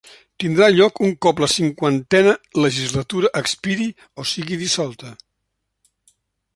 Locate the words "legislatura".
2.65-3.33